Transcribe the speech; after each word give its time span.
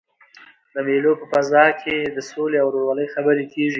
د 0.73 0.75
مېلو 0.87 1.11
په 1.19 1.25
فضا 1.31 1.63
کښي 1.79 1.97
د 2.15 2.17
سولي 2.29 2.57
او 2.61 2.67
ورورولۍ 2.71 3.07
خبري 3.15 3.45
کېږي. 3.53 3.69